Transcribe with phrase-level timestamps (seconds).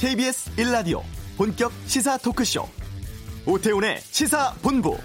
[0.00, 1.02] KBS 1라디오
[1.36, 2.66] 본격 시사 토크쇼
[3.44, 4.96] 오태훈의 시사본부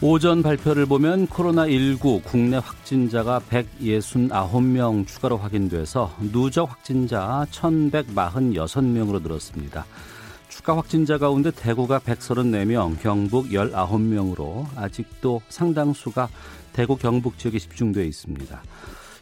[0.00, 9.86] 오전 발표를 보면 코로나19 국내 확진자가 169명 추가로 확인돼서 누적 확진자 1146명으로 늘었습니다.
[10.68, 16.28] 추가 확진자 가운데 대구가 134명, 경북 19명으로 아직도 상당수가
[16.74, 18.62] 대구 경북 지역에 집중되어 있습니다.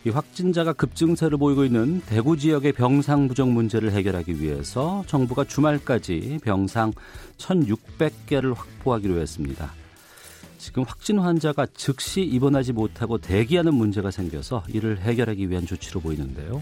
[0.06, 6.92] 이 확진자가 급증세를 보이고 있는 대구 지역의 병상 부족 문제를 해결하기 위해서 정부가 주말까지 병상
[7.38, 9.70] 1,600개를 확보하기로 했습니다.
[10.58, 16.60] 지금 확진 환자가 즉시 입원하지 못하고 대기하는 문제가 생겨서 이를 해결하기 위한 조치로 보이는데요.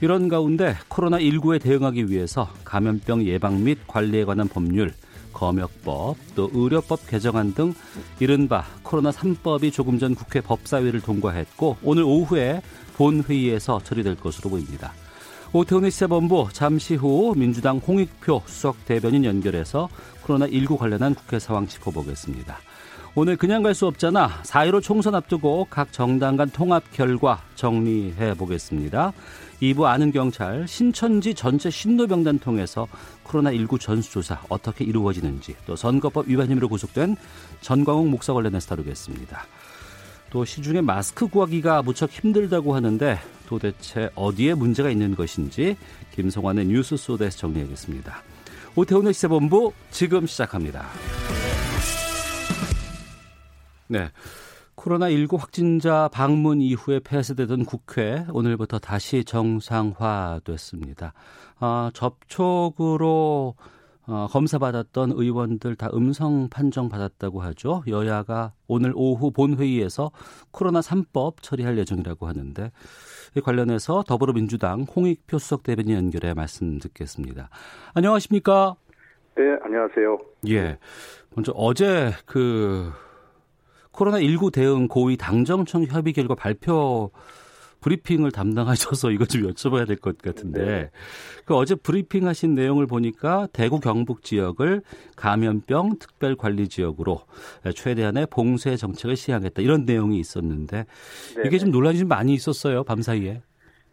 [0.00, 4.94] 이런 가운데 코로나19에 대응하기 위해서 감염병 예방 및 관리에 관한 법률,
[5.32, 7.74] 검역법, 또 의료법 개정안 등
[8.18, 12.62] 이른바 코로나 3법이 조금 전 국회 법사위를 통과했고 오늘 오후에
[12.96, 14.92] 본회의에서 처리될 것으로 보입니다.
[15.52, 19.88] 오태훈의 시사본부 잠시 후 민주당 홍익표 수석 대변인 연결해서
[20.24, 22.58] 코로나19 관련한 국회 상황 짚어보겠습니다.
[23.16, 24.42] 오늘 그냥 갈 수 없잖아.
[24.44, 29.12] 4.15 총선 앞두고 각 정당 간 통합 결과 정리해 보겠습니다.
[29.62, 32.88] 2부 아는 경찰 신천지 전체 신노병단 통해서
[33.24, 37.16] 코로나19 전수조사 어떻게 이루어지는지 또 선거법 위반 혐의로 구속된
[37.60, 39.46] 전광욱 목사 관련해서 다루겠습니다.
[40.30, 45.76] 또 시중에 마스크 구하기가 무척 힘들다고 하는데 도대체 어디에 문제가 있는 것인지
[46.14, 48.22] 김성환의 뉴스 소드에서 정리하겠습니다.
[48.76, 50.86] 오태훈의 시사본부 지금 시작합니다.
[53.88, 54.08] 네.
[54.80, 61.12] 코로나19 확진자 방문 이후에 폐쇄되던 국회 오늘부터 다시 정상화됐습니다.
[61.58, 63.54] 아, 접촉으로
[64.06, 67.82] 어, 검사받았던 의원들 다 음성 판정 받았다고 하죠.
[67.86, 70.10] 여야가 오늘 오후 본회의에서
[70.50, 72.72] 코로나 3법 처리할 예정이라고 하는데
[73.36, 77.50] 이 관련해서 더불어민주당 홍익표 수석 대변인 연결해 말씀 듣겠습니다.
[77.94, 78.74] 안녕하십니까?
[79.36, 80.18] 네, 안녕하세요.
[80.48, 80.78] 예.
[81.36, 82.90] 먼저 어제 그
[83.92, 87.10] 코로나19 대응 고위 당정청 협의 결과 발표
[87.80, 90.90] 브리핑을 담당하셔서 이것 좀 여쭤봐야 될 것 같은데 네.
[91.46, 94.82] 그 어제 브리핑 하신 내용을 보니까 대구 경북 지역을
[95.16, 97.20] 감염병 특별 관리 지역으로
[97.74, 100.84] 최대한의 봉쇄 정책을 시행하겠다 이런 내용이 있었는데
[101.36, 103.40] 네 이게 좀 논란이 좀 많이 있었어요 밤 사이에.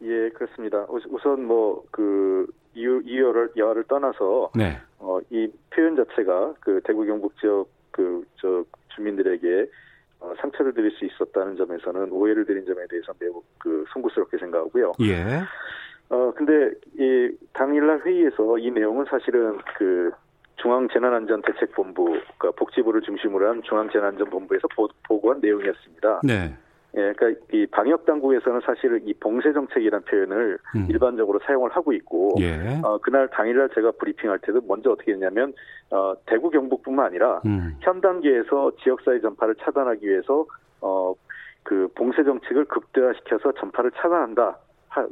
[0.02, 0.86] 예 그렇습니다.
[0.90, 4.78] 우선 뭐 그 이유 이유를 여를 떠나서 네.
[5.00, 8.64] 어, 이 표현 자체가 그 대구 경북 지역 그 저
[8.96, 9.68] 주민들에게
[10.20, 14.94] 어, 상처를 드릴 수 있었다는 점에서는 오해를 드린 점에 대해서 매우 그 송구스럽게 생각하고요.
[15.02, 15.42] 예.
[16.10, 20.10] 어 근데 이 당일날 회의에서 이 내용은 사실은 그
[20.56, 26.22] 중앙재난안전대책본부, 그러니까 복지부를 중심으로 한 중앙재난안전본부에서 보, 보고한 내용이었습니다.
[26.24, 26.56] 네.
[26.98, 30.88] 예, 그러니까 이 방역 당국에서는 사실 이 봉쇄 정책이라는 표현을 음.
[30.90, 32.82] 일반적으로 사용을 하고 있고, 예.
[32.84, 35.54] 어, 그날 당일날 제가 브리핑할 때도 먼저 어떻게 했냐면
[35.92, 37.76] 어, 대구 경북뿐만 아니라 음.
[37.82, 40.46] 현 단계에서 지역사회 전파를 차단하기 위해서
[40.82, 41.14] 어,
[41.62, 44.58] 그 봉쇄 정책을 극대화시켜서 전파를 차단한다.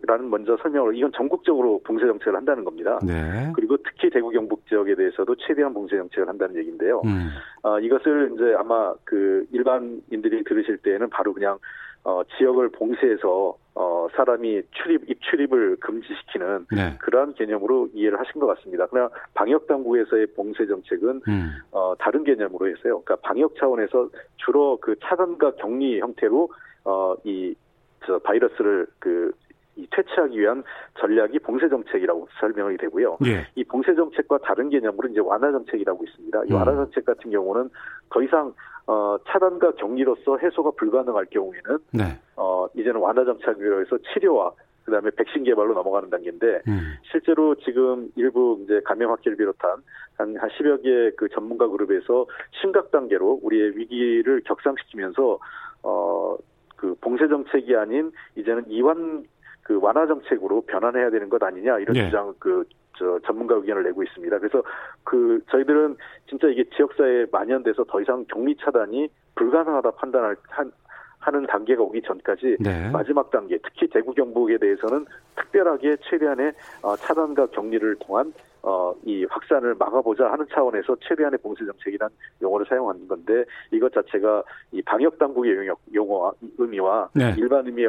[0.07, 3.00] 라는 먼저 설명을 이건 전국적으로 봉쇄 정책을 한다는 겁니다.
[3.06, 3.51] 네.
[3.56, 7.01] 그리고 특히 대구 경북 지역에 대해서도 최대한 봉쇄 정책을 한다는 얘기인데요.
[7.06, 7.29] 음.
[7.63, 11.57] 어, 이것을 이제 아마 그 일반인들이 들으실 때에는 바로 그냥
[12.03, 16.97] 어, 지역을 봉쇄해서 어, 사람이 출입 입출입을 금지시키는 네.
[17.00, 18.88] 그러한 개념으로 이해를 하신 것 같습니다.
[18.90, 21.52] 그러나 방역 당국에서의 봉쇄 정책은 음.
[21.72, 23.02] 어, 다른 개념으로 했어요.
[23.02, 26.50] 그러니까 방역 차원에서 주로 그 차단과 격리 형태로
[26.85, 29.31] 어, 이저 바이러스를 그
[29.75, 30.63] 이 퇴치하기 위한
[31.00, 33.18] 전략이 봉쇄 정책이라고 설명이 되고요.
[33.25, 33.47] 예.
[33.56, 36.44] 이 봉쇄 정책과 다른 개념으로 이제 완화 정책이라고 있습니다.
[36.46, 36.56] 이 음.
[36.56, 37.69] 완화 정책 같은 경우는
[38.09, 38.53] 더 이상
[38.88, 42.03] 어, 차단과 격리로서 해소가 불가능할 경우에는 네.
[42.35, 44.53] 어, 이제는 완화 정책으로 해서 치료와
[44.85, 46.94] 그다음에 백신 개발로 넘어가는 단계인데 음.
[47.11, 49.82] 실제로 지금 일부 이제 감염 확기를 비롯한
[50.17, 52.28] 한, 한 10여 개그 전문가 그룹에서
[52.61, 55.40] 심각 단계로 우리의 위기를 격상시키면서
[55.82, 56.38] 어,
[56.76, 59.26] 그 봉쇄 정책이 아닌 이제는 이완
[59.66, 62.06] 그 완화 정책으로 변환해야 되는 것 아니냐 이런 네.
[62.06, 62.64] 주장 그
[62.97, 64.40] 저 전문가 의견을 내고 있습니다.
[64.40, 64.64] 그래서
[65.03, 65.97] 그 저희들은
[66.29, 70.72] 진짜 이게 지역사회에 만연돼서 더 이상 격리 차단이 불가능하다 판단할 한
[71.20, 72.90] 하는 단계가 오기 전까지 네.
[72.91, 76.53] 마지막 단계 특히 대구 경북에 대해서는 특별하게 최대한의
[76.84, 78.32] 어, 차단과 격리를 통한
[78.62, 82.09] 어, 이 확산을 막아보자 하는 차원에서 최대한의 봉쇄 정책이란
[82.44, 87.34] 용어를 사용하는 건데 이것 자체가 이 방역 당국의 용어, 용어와 의미와 네.
[87.40, 87.88] 일반 의미의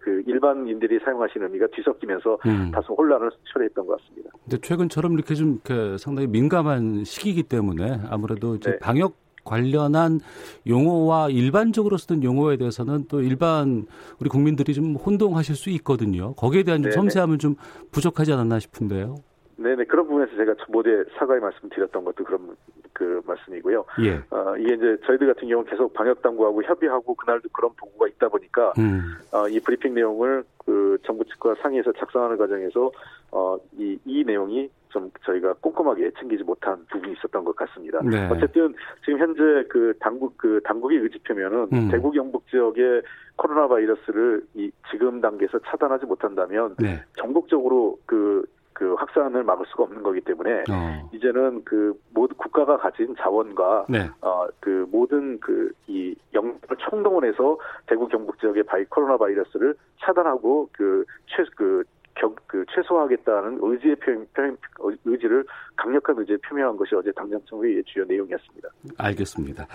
[0.00, 2.70] 그 일반인들이 사용하시는 의미가 뒤섞이면서 음.
[2.72, 4.30] 다소 혼란을 초래했던 것 같습니다.
[4.44, 8.78] 근데 최근처럼 이렇게 좀그 상당히 민감한 시기이기 때문에 아무래도 이제 네.
[8.78, 9.14] 방역
[9.44, 10.20] 관련한
[10.66, 13.86] 용어와 일반적으로 쓰는 용어에 대해서는 또 일반
[14.20, 16.34] 우리 국민들이 좀 혼동하실 수 있거든요.
[16.34, 17.54] 거기에 대한 좀 섬세함은 좀
[17.90, 19.16] 부족하지 않았나 싶은데요.
[19.56, 22.56] 네네 그런 부분에서 제가 모두에 사과의 말씀드렸던 것도 그런
[23.00, 23.82] 그 말씀이고요.
[24.04, 24.16] 예.
[24.30, 28.28] 어, 이게 이제 저희들 같은 경우 는 계속 방역 당국하고 협의하고 그날도 그런 보고가 있다
[28.28, 29.16] 보니까 음.
[29.32, 32.92] 어, 이 브리핑 내용을 그 정부 측과 상의해서 작성하는 과정에서
[33.30, 38.00] 어, 이, 이 내용이 좀 저희가 꼼꼼하게 챙기지 못한 부분이 있었던 것 같습니다.
[38.02, 38.28] 네.
[38.28, 41.88] 어쨌든 지금 현재 그 당국 그 당국의 의지 표면은 음.
[41.90, 43.00] 대구 경북 지역의
[43.36, 47.02] 코로나 바이러스를 이 지금 단계에서 차단하지 못한다면 네.
[47.16, 48.44] 전국적으로 그
[48.80, 51.10] 그 확산을 막을 수가 없는 거기 때문에 어.
[51.12, 54.08] 이제는 그 모두 국가가 가진 자원과 네.
[54.22, 61.50] 어그 모든 그 이 영역을 총동원해서 대구 경북 지역의 바이 코로나 바이러스를 차단하고 그 최그
[61.56, 61.84] 그
[62.14, 64.56] 경, 그 최소화하겠다는 의지의 표현, 표현,
[65.04, 65.44] 의지를
[65.76, 68.68] 강력한 의지에 표명한 것이 어제 당정청 회의의 주요 내용이었습니다.
[68.98, 69.66] 알겠습니다.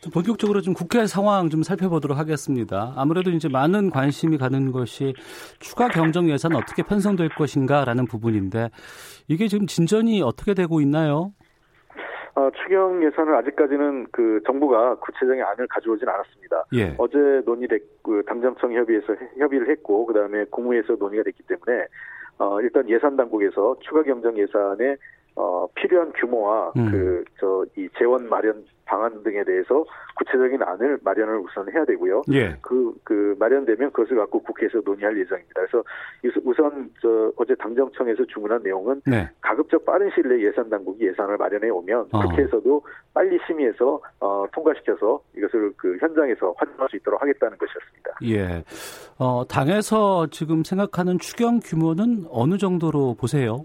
[0.00, 2.92] 좀 본격적으로 좀 국회 상황 좀 살펴보도록 하겠습니다.
[2.96, 5.14] 아무래도 이제 많은 관심이 가는 것이
[5.60, 8.70] 추가 경정 예산 어떻게 편성될 것인가라는 부분인데
[9.28, 11.32] 이게 지금 진전이 어떻게 되고 있나요?
[12.34, 16.64] 어, 추경 예산을 아직까지는 그 정부가 구체적인 안을 가져오진 않았습니다.
[16.74, 16.94] 예.
[16.96, 21.86] 어제 논의됐, 그 당정청 협의에서 협의를 했고, 그 다음에 국무에서 논의가 됐기 때문에,
[22.38, 24.96] 어, 일단 예산 당국에서 추가 경정 예산에
[25.34, 26.90] 어, 필요한 규모와 음.
[26.90, 29.84] 그, 저, 이 재원 마련 방안 등에 대해서
[30.16, 32.22] 구체적인 안을 마련을 우선 해야 되고요.
[32.32, 32.56] 예.
[32.60, 35.54] 그, 그, 마련되면 그것을 갖고 국회에서 논의할 예정입니다.
[35.54, 35.82] 그래서
[36.44, 39.30] 우선, 저, 어제 당정청에서 주문한 내용은 네.
[39.40, 42.20] 가급적 빠른 시일 내에 예산 당국이 예산을 마련해 오면 어.
[42.20, 42.82] 국회에서도
[43.14, 48.12] 빨리 심의해서, 어, 통과시켜서 이것을 그 현장에서 활용할 수 있도록 하겠다는 것이었습니다.
[48.24, 48.64] 예.
[49.18, 53.64] 어, 당에서 지금 생각하는 추경 규모는 어느 정도로 보세요?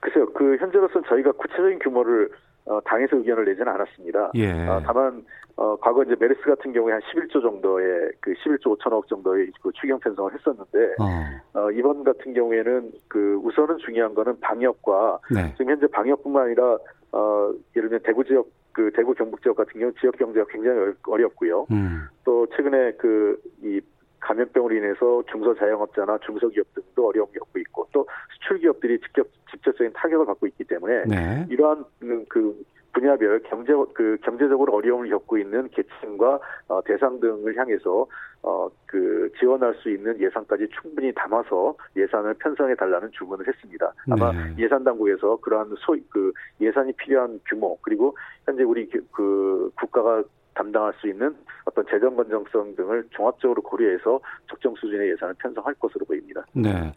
[0.00, 2.30] 글쎄요, 그 현재로서는 저희가 구체적인 규모를
[2.66, 4.32] 어, 당에서 의견을 내지는 않았습니다.
[4.34, 4.66] 예.
[4.68, 5.24] 어, 다만
[5.56, 9.98] 어, 과거 이제 메르스 같은 경우에 한 11조 정도의 그 11조 5천억 정도의 그 추경
[9.98, 11.58] 편성을 했었는데 어.
[11.58, 11.70] 어.
[11.72, 15.52] 이번 같은 경우에는 그 우선은 중요한 거는 방역과 네.
[15.56, 16.78] 지금 현재 방역뿐만 아니라
[17.12, 21.66] 어, 예를 들면 대구 지역 그 대구 경북 지역 같은 경우 지역 경제가 굉장히 어렵고요.
[21.70, 22.06] 음.
[22.24, 23.80] 또 최근에 그 이
[24.20, 30.64] 감염병으로 인해서 중소자영업자나 중소기업 등도 어려움을 겪고 있고 또 수출기업들이 직접 직접적인 타격을 받고 있기
[30.64, 31.46] 때문에 네.
[31.48, 31.84] 이러한
[32.28, 32.62] 그
[32.92, 38.06] 분야별 경제 그 경제적으로 어려움을 겪고 있는 계층과 어, 대상 등을 향해서
[38.42, 43.92] 어, 그 지원할 수 있는 예산까지 충분히 담아서 예산을 편성해 달라는 주문을 했습니다.
[44.10, 44.54] 아마 네.
[44.58, 48.16] 예산 당국에서 그러한 소그 예산이 필요한 규모 그리고
[48.46, 50.22] 현재 우리 그, 그 국가가
[50.58, 51.34] 담당할 수 있는
[51.64, 54.20] 어떤 재정 건정성 등을 종합적으로 고려해서
[54.50, 56.44] 적정 수준의 예산을 편성할 것으로 보입니다.
[56.52, 56.92] 네.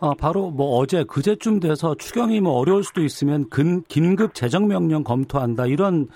[0.00, 5.04] 아, 바로 뭐 어제 그제쯤 돼서 추경이 뭐 어려울 수도 있으면 근, 긴급 재정 명령
[5.04, 6.08] 검토한다 이런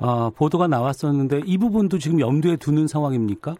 [0.00, 3.54] 어, 보도가 나왔었는데 이 부분도 지금 염두에 두는 상황입니까?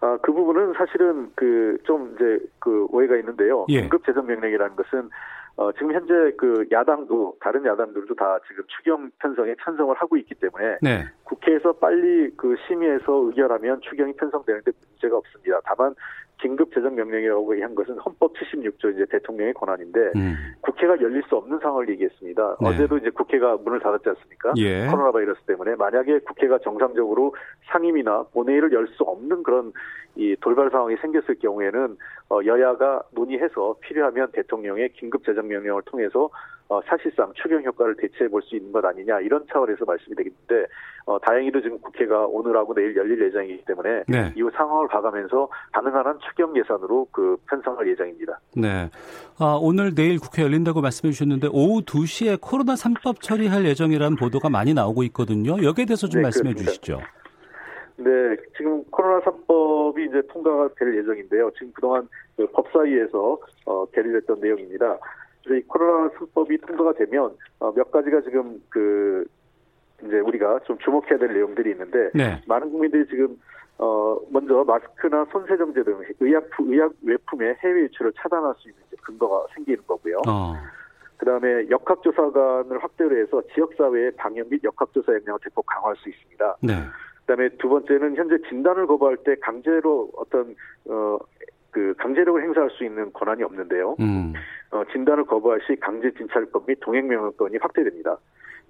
[0.00, 3.66] 아, 그 부분은 사실은 그 좀 이제 그 오해가 있는데요.
[3.68, 3.80] 예.
[3.82, 5.10] 긴급 재정 명령이라는 것은
[5.56, 10.78] 어, 지금 현재 그 야당도 다른 야당들도 다 지금 추경 편성에 찬성을 하고 있기 때문에
[10.80, 11.04] 네.
[11.24, 15.60] 국회에서 빨리 그 심의해서 의결하면 추경이 편성되는데 문제가 없습니다.
[15.64, 15.94] 다만
[16.42, 20.34] 긴급 재정 명령이라고 한 것은 헌법 76조 이제 대통령의 권한인데 음.
[20.60, 22.56] 국회가 열릴 수 없는 상황을 얘기했습니다.
[22.60, 22.68] 네.
[22.68, 24.52] 어제도 이제 국회가 문을 닫았지 않습니까?
[24.56, 24.86] 예.
[24.88, 27.34] 코로나 바이러스 때문에 만약에 국회가 정상적으로
[27.70, 29.72] 상임이나 본회의를 열 수 없는 그런
[30.16, 31.96] 이 돌발 상황이 생겼을 경우에는
[32.28, 36.28] 어, 여야가 논의해서 필요하면 대통령의 긴급 재정 명령을 통해서
[36.68, 40.66] 어, 사실상 추경 효과를 대체해 볼 수 있는 것 아니냐 이런 차원에서 말씀이 되겠는데
[41.04, 44.32] 어, 다행히도 지금 국회가 오늘하고 내일 열릴 예정이기 때문에 네.
[44.36, 48.38] 이후 상황을 봐가면서 가능한 한 추경 예산으로 그 편성할 예정입니다.
[48.56, 48.88] 네.
[49.38, 54.72] 아, 오늘 내일 국회 열린다고 말씀해 주셨는데 오후 2시에 코로나 3법 처리할 예정이라는 보도가 많이
[54.72, 55.62] 나오고 있거든요.
[55.62, 56.70] 여기에 대해서 좀 네, 말씀해 그렇습니다.
[56.70, 57.00] 주시죠.
[57.96, 61.50] 네, 지금 코로나 3법이 이제 통과가 될 예정인데요.
[61.52, 64.98] 지금 그동안 그 법사위에서 어, 결의됐던 내용입니다.
[65.46, 69.26] 이 코로나 3법이 통과가 되면 어, 몇 가지가 지금 그
[70.04, 72.42] 이제 우리가 좀 주목해야 될 내용들이 있는데 네.
[72.46, 73.36] 많은 국민들이 지금
[73.78, 79.82] 어 먼저 마스크나 손세정제 등 의약 의약 외품의 해외 유출을 차단할 수 있는 근거가 생기는
[79.86, 80.18] 거고요.
[80.28, 80.54] 어.
[81.16, 86.56] 그다음에 역학조사관을 확대를 해서 지역사회의 방역 및 역학조사 역량을 대폭 강화할 수 있습니다.
[86.62, 86.74] 네.
[87.20, 90.54] 그다음에 두 번째는 현재 진단을 거부할 때 강제로 어떤
[90.86, 91.18] 어
[91.72, 93.96] 그 강제력을 행사할 수 있는 권한이 없는데요.
[93.98, 94.34] 음.
[94.70, 98.18] 어, 진단을 거부할 시 강제 진찰법 및 동행 명령권이 확대됩니다.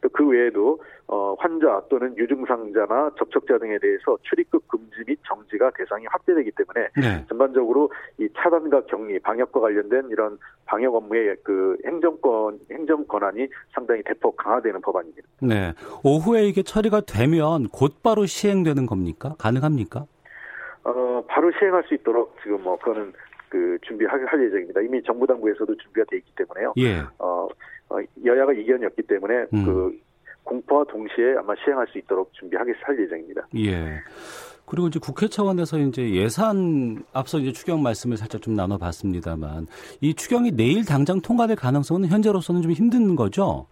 [0.03, 6.07] 또 그 외에도 어, 환자 또는 유증상자나 접촉자 등에 대해서 출입국 금지 및 정지가 대상이
[6.11, 7.25] 확대되기 때문에 네.
[7.29, 14.37] 전반적으로 이 차단과 격리, 방역과 관련된 이런 방역 업무의 그 행정권 행정 권한이 상당히 대폭
[14.37, 15.29] 강화되는 법안입니다.
[15.41, 15.73] 네.
[16.03, 19.35] 오후에 이게 처리가 되면 곧바로 시행되는 겁니까?
[19.39, 20.07] 가능합니까?
[20.85, 23.13] 어, 바로 시행할 수 있도록 지금 뭐 그거는
[23.49, 24.81] 그 준비할 할 예정입니다.
[24.81, 26.73] 이미 정부 당국에서도 준비가 돼 있기 때문에요.
[26.79, 27.01] 예.
[27.19, 27.49] 어,
[27.91, 29.65] 어 여야가 이견이었기 때문에 음.
[29.65, 30.01] 그
[30.45, 33.47] 공포와 동시에 아마 시행할 수 있도록 준비하게 할 예정입니다.
[33.59, 34.01] 예.
[34.67, 39.67] 그리고 이제 국회 차원에서 이제 예산 앞서 이제 추경 말씀을 살짝 좀 나눠봤습니다만
[40.01, 43.67] 이 추경이 내일 당장 통과될 가능성은 현재로서는 좀 힘든 거죠?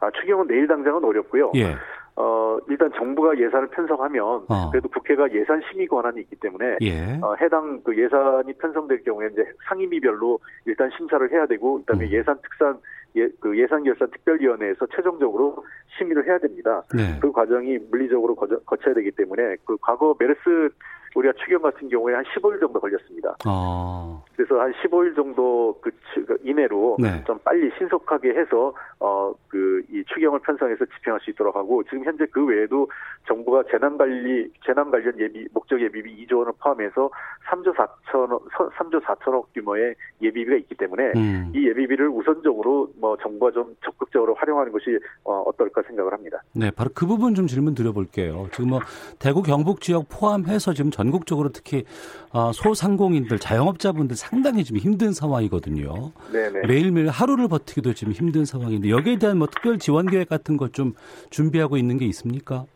[0.00, 1.52] 아 추경은 내일 당장은 어렵고요.
[1.56, 1.74] 예.
[2.20, 4.70] 어, 일단 정부가 예산을 편성하면 어.
[4.72, 7.16] 그래도 국회가 예산 심의 권한이 있기 때문에 예.
[7.22, 12.10] 어, 해당 그 예산이 편성될 경우에 이제 상임위별로 일단 심사를 해야 되고 그다음에 음.
[12.10, 12.76] 예산 특산
[13.14, 15.64] 예, 그 예산 결산 특별위원회에서 최종적으로
[15.96, 16.82] 심의를 해야 됩니다.
[16.92, 17.18] 네.
[17.20, 20.70] 그 과정이 물리적으로 거쳐, 거쳐야 되기 때문에 그 과거 메르스
[21.14, 23.36] 우리가 추경 같은 경우에 한 15일 정도 걸렸습니다.
[23.44, 24.22] 아.
[24.36, 25.90] 그래서 한 15일 정도 그,
[26.26, 27.22] 그 이내로 네.
[27.26, 32.26] 좀 빨리 신속하게 해서 어 그 이 추경을 편성해서 집행할 수 있도록 하고 지금 현재
[32.30, 32.88] 그 외에도
[33.26, 37.10] 정부가 재난 관리 재난 관련 예비 목적 예비비 2조 원을 포함해서
[37.50, 41.52] 3조 4천억 3조 4천억 규모의 예비비가 있기 때문에 음.
[41.54, 46.42] 이 예비비를 우선적으로 뭐 정부가 좀 적극적으로 활용하는 것이 어, 어떨까 생각을 합니다.
[46.52, 48.48] 네, 바로 그 부분 좀 질문 드려볼게요.
[48.52, 48.80] 지금 뭐
[49.18, 51.84] 대구 경북 지역 포함해서 지금 전국적으로 특히
[52.32, 56.10] 어, 소상공인들, 자영업자분들 상당히 지금 힘든 상황이거든요.
[56.32, 56.66] 네네.
[56.66, 60.92] 매일매일 하루를 버티기도 지금 힘든 상황인데 여기에 대한 뭐 특별 지원 계획 같은 것 좀
[61.30, 62.66] 준비하고 있는 게 있습니까?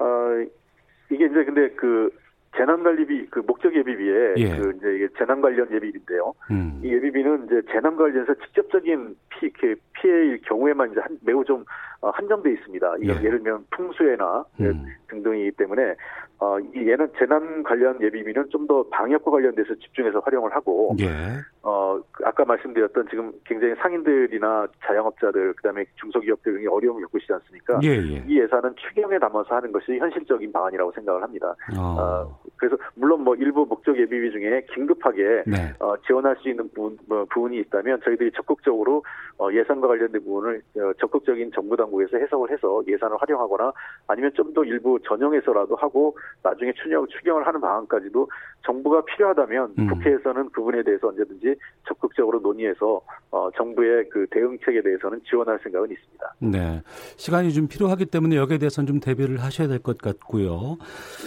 [0.00, 0.06] 어,
[1.10, 2.10] 이게 이제 근데 그
[2.56, 4.56] 재난관리비 그 목적 예비비에 예.
[4.58, 6.34] 그 이제 이게 재난 관련 예비비인데요.
[6.50, 6.80] 음.
[6.82, 11.64] 이 예비비는 이제 재난 관련해서 직접적인 피, 그 피해일 경우에만 이제 한, 매우 좀
[12.00, 12.94] 어, 한정돼 있습니다.
[13.04, 13.08] 예.
[13.08, 14.84] 예를 들면 풍수해나 음.
[15.08, 15.94] 등등이기 때문에
[16.40, 21.06] 어, 이 얘는 재난 관련 예비비는 좀 더 방역과 관련돼서 집중해서 활용을 하고, 예.
[21.60, 27.32] 어, 그 아까 말씀드렸던 지금 굉장히 상인들이나 자영업자들, 그 다음에 중소기업들 등이 어려움을 겪고 있지
[27.32, 27.80] 않습니까?
[27.82, 28.24] 예, 예.
[28.28, 31.52] 이 예산은 추경에 담아서 하는 것이 현실적인 방안이라고 생각을 합니다.
[31.76, 31.82] 어.
[31.82, 35.72] 어 그래서 물론 뭐 일부 목적 예비비 중에 긴급하게 네.
[35.80, 39.02] 어, 지원할 수 있는 부분, 뭐 부분이 있다면 저희들이 적극적으로
[39.38, 43.72] 어, 예산과 관련된 부분을 어, 적극적인 정부 당국에서 해석을 해서 예산을 활용하거나
[44.06, 48.28] 아니면 좀 더 일부 전용해서라도 하고 나중에 추경, 추경을 하는 방안까지도
[48.66, 49.86] 정부가 필요하다면 음.
[49.86, 51.54] 국회에서는 그 부분에 대해서 언제든지
[51.86, 53.00] 적극적으로 논의해서
[53.30, 56.34] 어, 정부의 그 대응책에 대해서는 지원할 생각은 있습니다.
[56.40, 56.82] 네,
[57.16, 60.76] 시간이 좀 필요하기 때문에 여기에 대해서는 좀 대비를 하셔야 될 것 같고요.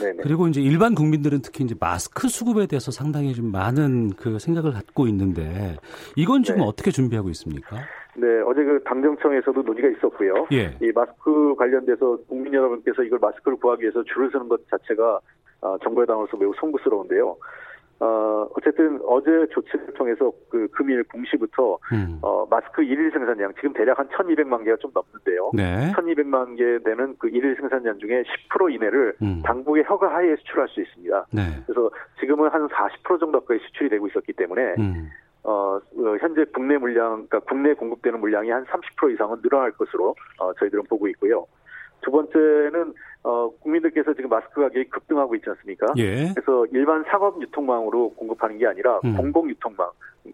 [0.01, 0.17] 네네.
[0.21, 4.71] 그리고 이제 일반 국민 들은 특히 이제 마스크 수급에 대해서 상당히 좀 많은 그 생각을
[4.73, 5.77] 갖고 있는데
[6.15, 6.65] 이건 지금 네.
[6.67, 7.77] 어떻게 준비하고 있습니까?
[8.15, 10.47] 네, 어제 그 당정청에서도 논의가 있었고요.
[10.51, 10.77] 예.
[10.81, 15.19] 이 마스크 관련돼서 국민 여러분께서 이걸 마스크를 구하기 위해서 줄을 서는 것 자체가
[15.61, 17.35] 어, 정부의 당으로서 매우 송구스러운데요.
[18.03, 22.19] 어, 어쨌든 어제 조치를 통해서 그 금일 공시부터 음.
[22.21, 25.51] 어, 마스크 일일 생산량 지금 대략 한 1200만 개가 좀 넘는데요.
[25.53, 25.93] 네.
[25.95, 29.41] 1200만 개 되는 그 일일 생산량 중에 10% 이내를 음.
[29.45, 31.27] 당국의 허가 하에 수출할 수 있습니다.
[31.31, 31.41] 네.
[31.65, 35.09] 그래서 지금은 한 40% 정도까지 수출이 되고 있었기 때문에 음.
[35.43, 40.53] 어, 어, 현재 국내 물량, 그러니까 국내 공급되는 물량이 한 30% 이상은 늘어날 것으로 어,
[40.55, 41.45] 저희들은 보고 있고요.
[42.03, 42.93] 두 번째는
[43.23, 45.87] 어, 국민들께서 지금 마스크 가격이 급등하고 있지 않습니까?
[45.97, 46.33] 예.
[46.35, 49.15] 그래서 일반 상업 유통망으로 공급하는 게 아니라 음.
[49.15, 49.89] 공공 유통망,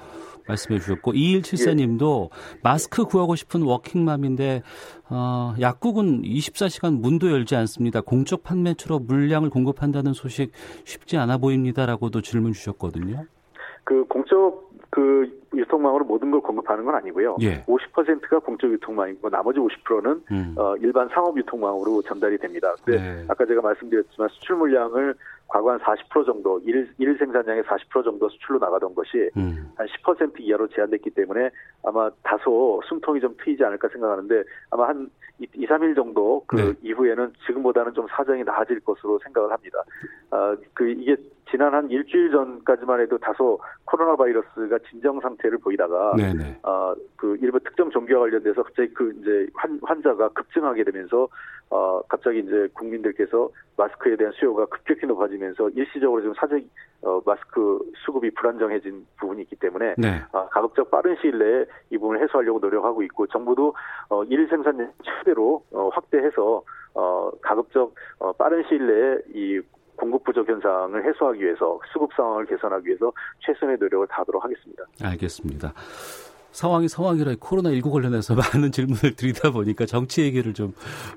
[0.48, 2.60] 말씀해 주셨고 2174님도 예.
[2.64, 4.64] 마스크 구하고 싶은 워킹맘인데
[5.10, 8.02] 어, 약국은 24시간 문도 열지 않습니다.
[8.02, 10.52] 공적 판매처로 물량을 공급한다는 소식
[10.84, 13.25] 쉽지 않아 보입니다라고도 질문 주셨거든요.
[13.84, 17.38] 그 공적 그 유통망으로 모든 걸 공급하는 건 아니고요.
[17.42, 17.64] 예.
[17.64, 20.56] 50%가 공적 유통망이고 나머지 50%는 음.
[20.58, 22.74] 어, 일반 상업 유통망으로 전달이 됩니다.
[22.84, 23.25] 근데 네.
[23.28, 25.16] 아까 제가 말씀드렸지만 수출 물량을
[25.48, 29.72] 과거 한 40% 정도 일, 일 생산량의 40% 정도 수출로 나가던 것이 음.
[29.78, 31.50] 한10% 이하로 제한됐기 때문에
[31.84, 35.10] 아마 다소 숨통이 좀 트이지 않을까 생각하는데 아마 한
[35.40, 36.74] 2, 3일 정도 그 네.
[36.82, 39.84] 이후에는 지금보다는 좀 사정이 나아질 것으로 생각을 합니다.
[40.32, 41.18] 아, 그 이게
[41.50, 46.60] 지난 한 일주일 전까지만 해도 다소 코로나 바이러스가 진정 상태를 보이다가 네네.
[46.64, 51.28] 어, 그 일부 특정 종교와 관련돼서 갑자기 그 이제 환, 환자가 급증하게 되면서
[51.70, 56.60] 어, 갑자기 이제 국민들께서 마스크에 대한 수요가 급격히 높아지면서 일시적으로 좀 사적
[57.04, 60.24] 어, 마스크 수급이 불안정해진 부분이 있기 때문에 네.
[60.32, 63.75] 어, 가급적 빠른 시일 내에 이 부분을 해소하려고 노력하고 있고 정부도
[64.10, 66.64] 어, 일 생산 최대로 어, 확대해서
[66.96, 69.62] 어, 가급적 어, 빠른 시일 내에 이
[69.98, 73.12] 공급 부족 현상을 해소하기 위해서 수급 상황을 개선하기 위해서
[73.46, 74.84] 최선의 노력을 다하도록 하겠습니다.
[75.02, 75.74] 알겠습니다.
[76.52, 80.74] 상황이 상황이라 코로나19 관련해서 많은 질문을 드리다 보니까 정치 얘기를 좀,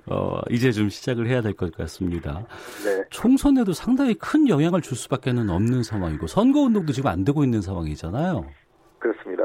[0.06, 2.44] 어, 이제 좀 시작을 해야 될 것 같습니다.
[2.84, 3.04] 네.
[3.10, 8.46] 총선에도 상당히 큰 영향을 줄 수밖에 는 없는 상황이고, 선거운동도 지금 안 되고 있는 상황이잖아요.
[8.98, 9.44] 그렇습니다.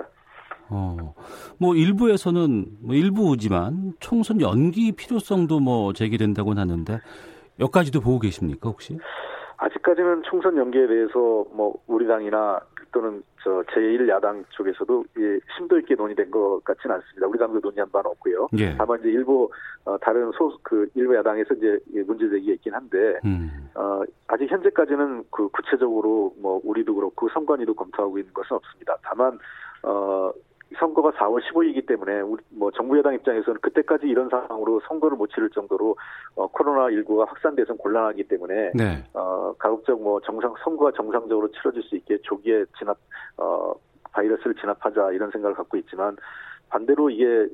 [0.70, 1.14] 어,
[1.60, 7.00] 뭐 일부에서는, 뭐 일부지만 총선 연기 필요성도 뭐 제기된다고는 하는데,
[7.60, 8.98] 여기까지도 보고 계십니까, 혹시?
[9.64, 12.60] 아직까지는 총선 연기에 대해서 뭐 우리 당이나
[12.92, 17.28] 또는 저 제1야당 쪽에서도 예, 심도 있게 논의된 것 같지는 않습니다.
[17.28, 18.50] 우리 당도 논의한 바는 없고요.
[18.58, 18.76] 예.
[18.78, 19.50] 다만 이제 일부
[19.86, 23.70] 어, 다른 소 그 일부 야당에서 이제 문제 제기가 있긴 한데 음.
[23.76, 28.98] 어, 아직 현재까지는 그 구체적으로 뭐 우리도 그렇고 선관위도 검토하고 있는 것은 없습니다.
[29.02, 29.40] 다만
[29.84, 30.32] 어
[30.80, 35.50] 선거가 4월 15일이기 때문에 우리 뭐 정부 여당 입장에서는 그때까지 이런 상황으로 선거를 못 치를
[35.50, 35.96] 정도로
[36.36, 39.04] 어, 코로나 19가 확산돼서 곤란하기 때문에 네.
[39.14, 42.98] 어, 가급적 뭐 정상 선거가 정상적으로 치러질 수 있게 조기에 진압
[43.38, 43.74] 어,
[44.12, 46.16] 바이러스를 진압하자 이런 생각을 갖고 있지만
[46.74, 47.48] 반대로 이게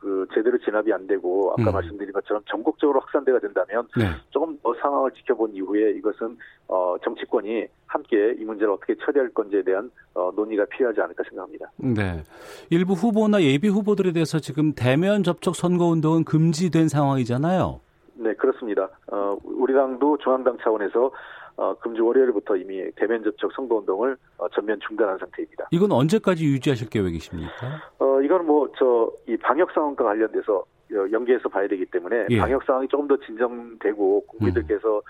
[0.00, 1.72] 그 제대로 진압이 안 되고 아까 음.
[1.72, 4.06] 말씀드린 것처럼 전국적으로 확산돼가 된다면 네.
[4.30, 9.90] 조금 더 상황을 지켜본 이후에 이것은 어 정치권이 함께 이 문제를 어떻게 처리할 건지에 대한
[10.14, 11.70] 어 논의가 필요하지 않을까 생각합니다.
[11.76, 12.22] 네.
[12.70, 17.80] 일부 후보나 예비 후보들에 대해서 지금 대면 접촉 선거 운동은 금지된 상황이잖아요.
[18.18, 18.88] 네, 그렇습니다.
[19.10, 21.10] 어 우리 당도 중앙당 차원에서
[21.56, 25.66] 어, 금주 월요일부터 이미 대면 접촉 선거 운동을 어, 전면 중단한 상태입니다.
[25.72, 27.82] 이건 언제까지 유지하실 계획이십니까?
[27.98, 32.38] 어, 이건 뭐 저 이 방역 상황과 관련돼서 연계해서 봐야 되기 때문에 예.
[32.38, 35.02] 방역 상황이 조금 더 진정되고 국민들께서 음.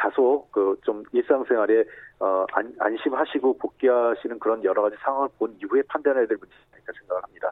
[0.00, 1.84] 다소 그 좀 일상생활에
[2.20, 7.50] 어, 안, 안심하시고 복귀하시는 그런 여러 가지 상황을 본 이후에 판단해야 될 문제니까 생각을 합니다.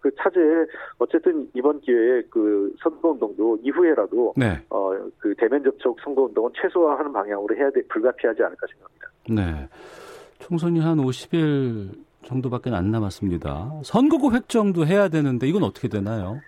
[0.00, 0.66] 그 차제에
[0.98, 4.64] 어쨌든 이번 기회에 그 선거운동도 이후에라도 네.
[4.70, 9.08] 어 그 대면 접촉 선거운동은 최소화하는 방향으로 해야 돼 불가피하지 않을까 생각합니다.
[9.28, 9.68] 네.
[10.40, 11.90] 총선이 한 50일
[12.24, 13.80] 정도밖에 안 남았습니다.
[13.84, 16.40] 선거구 획정도 해야 되는데 이건 어떻게 되나요?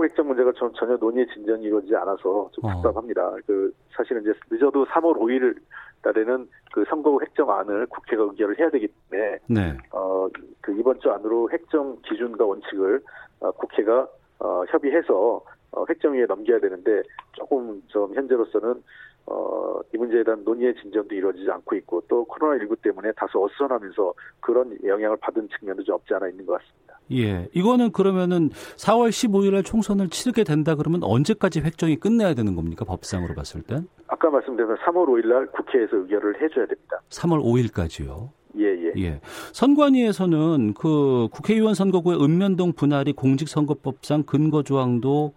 [0.00, 2.68] 선거구 획정 문제가 전, 전혀 논의 진전이 이루어지지 않아서 좀 어.
[2.70, 3.28] 답답합니다.
[3.28, 3.36] 어.
[3.46, 5.56] 그 사실은 이제 늦어도 3월 5일
[6.02, 9.76] 달에는 그 선거구 획정안을 국회가 의결을 해야 되기 때문에 네.
[9.90, 13.02] 어그 이번 주 안으로 획정 기준과 원칙을
[13.40, 14.08] 어, 국회가
[14.38, 18.82] 어, 협의해서 어, 획정위에 넘겨야 되는데 조금 좀 현재로서는
[19.26, 24.76] 어, 이 문제에 대한 논의의 진전도 이루어지지 않고 있고 또 코로나19 때문에 다소 어수선하면서 그런
[24.82, 26.89] 영향을 받은 측면도 좀 없지 않아 있는 것 같습니다.
[27.12, 27.48] 예.
[27.52, 32.84] 이거는 그러면은 4월 15일에 총선을 치르게 된다 그러면 언제까지 획정이 끝내야 되는 겁니까?
[32.84, 33.88] 법상으로 봤을 땐?
[34.06, 37.00] 아까 말씀드린 3월 5일 날 국회에서 의결을 해줘야 됩니다.
[37.10, 38.28] 3월 5일까지요?
[38.58, 38.92] 예, 예.
[38.98, 39.20] 예.
[39.52, 45.32] 선관위에서는 그 국회의원 선거구의 은면동 분할이 공직선거법상 근거 조항도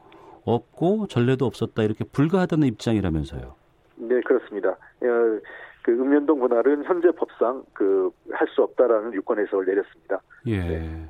[0.46, 3.56] 없고 전례도 없었다 이렇게 불가하다는 입장이라면서요.
[3.96, 4.70] 네, 그렇습니다.
[4.70, 5.40] 어,
[5.84, 10.20] 그 읍면동 분할은 현재 법상 그 할 수 없다라는 유권 해석을 내렸습니다.
[10.48, 10.58] 예.
[10.60, 11.10] 네.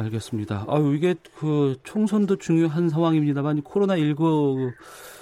[0.00, 0.66] 알겠습니다.
[0.68, 4.72] 아유, 이게 그 총선도 중요한 상황입니다만 코로나 19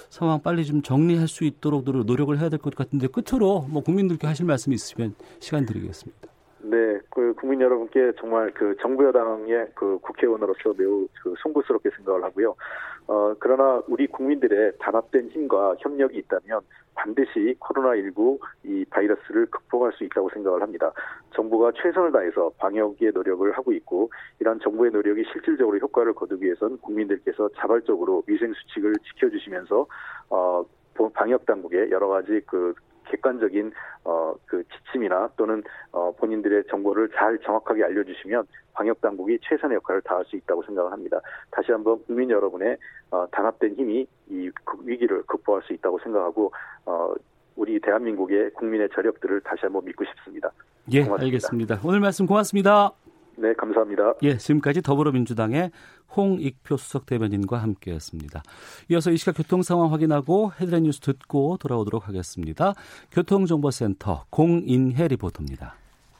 [0.09, 4.45] 상황 빨리 좀 정리할 수 있도록 노력을 해야 될 것 같은데 끝으로 뭐 국민들께 하실
[4.45, 6.27] 말씀 있으시면 시간 드리겠습니다.
[6.61, 6.99] 네.
[7.09, 12.55] 그 국민 여러분께 정말 그 정부 여당의 그 국회의원으로서 매우 그 송구스럽게 생각을 하고요.
[13.09, 16.61] 어, 그러나 우리 국민들의 단합된 힘과 협력이 있다면
[16.93, 20.91] 반드시 코로나19 이 바이러스를 극복할 수 있다고 생각을 합니다.
[21.33, 27.49] 정부가 최선을 다해서 방역의 노력을 하고 있고 이러한 정부의 노력이 실질적으로 효과를 거두기 위해선 국민들께서
[27.57, 29.87] 자발적으로 위생 수칙을 지켜주시면서
[30.29, 30.63] 어,
[31.15, 32.75] 방역 당국의 여러 가지 그
[33.09, 33.71] 객관적인
[34.05, 40.23] 어, 그 지침이나 또는 어, 본인들의 정보를 잘 정확하게 알려주시면 방역 당국이 최선의 역할을 다할
[40.25, 41.19] 수 있다고 생각을 합니다.
[41.51, 42.77] 다시 한번 국민 여러분의
[43.11, 44.49] 어, 단합된 힘이 이
[44.83, 46.51] 위기를 극복할 수 있다고 생각하고
[46.85, 47.13] 어,
[47.55, 50.49] 우리 대한민국의 국민의 저력들을 다시 한번 믿고 싶습니다.
[50.91, 51.25] 예, 고맙습니다.
[51.25, 51.79] 알겠습니다.
[51.83, 52.93] 오늘 말씀 고맙습니다.
[53.41, 54.15] 네, 감사합니다.
[54.23, 55.71] 예, 지금까지 더불어민주당의
[56.15, 58.43] 홍익표 수석 대변인과 함께했습니다.
[58.91, 62.73] 이어서 이 시각 교통 상황 확인하고 헤드라인 뉴스 듣고 돌아오도록 하겠습니다.
[63.11, 65.75] 교통정보센터 공인혜 리포터입니다.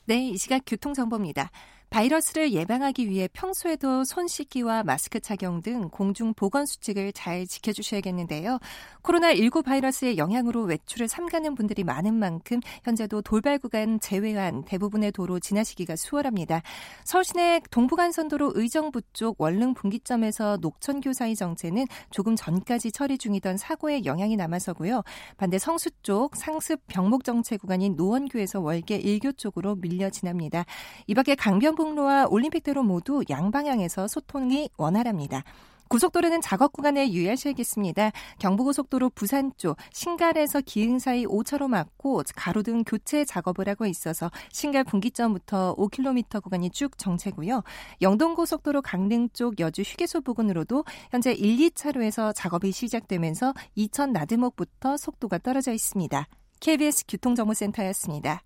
[0.05, 1.51] 네, 이 시각 교통정보입니다.
[1.89, 8.60] 바이러스를 예방하기 위해 평소에도 손 씻기와 마스크 착용 등 공중 보건 수칙을 잘 지켜주셔야겠는데요.
[9.02, 15.95] 코로나19 바이러스의 영향으로 외출을 삼가는 분들이 많은 만큼 현재도 돌발 구간 제외한 대부분의 도로 지나시기가
[15.95, 16.62] 수월합니다.
[17.04, 24.06] 서울 시내 동부간선도로 의정부 쪽 원릉 분기점에서 녹천교 사이 정체는 조금 전까지 처리 중이던 사고의
[24.06, 25.02] 영향이 남아서고요.
[25.38, 30.65] 반대 성수 쪽 상습 병목 정체 구간인 노원교에서 월계 1교 쪽으로 밀려 지납니다.
[31.08, 35.44] 이 밖에 강변 강변북로와 올림픽대로 모두 양방향에서 소통이 원활합니다.
[35.88, 38.12] 고속도로는 작업 구간에 유의하셔야겠습니다.
[38.38, 45.76] 경부고속도로 부산 쪽 신갈에서 기흥 사이 5차로 막고 가로등 교체 작업을 하고 있어서 신갈 분기점부터
[45.78, 47.63] 5km 구간이 쭉 정체고요.
[48.02, 55.72] 영동고속도로 강릉 쪽 여주 휴게소 부근으로도 현재 1, 2차로에서 작업이 시작되면서 이천 나드목부터 속도가 떨어져
[55.72, 56.28] 있습니다.
[56.60, 58.44] KBS 교통정보센터였습니다.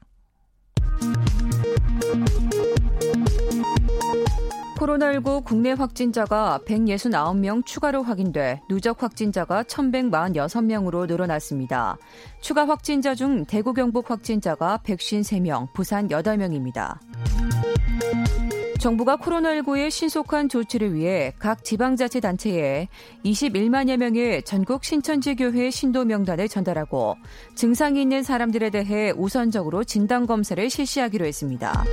[4.83, 11.97] 코로나19 국내 확진자가 169명 추가로 확인돼 누적 확진자가 1146명으로 늘어났습니다.
[12.41, 16.97] 추가 확진자 중 대구 경북 확진자가 153명, 부산 8명입니다.
[18.79, 22.89] 정부가 코로나19의 신속한 조치를 위해 각 지방자치단체에
[23.23, 27.15] 21만여 명의 전국 신천지 교회 신도 명단을 전달하고
[27.55, 31.85] 증상이 있는 사람들에 대해 우선적으로 진단검사를 실시하기로 했습니다.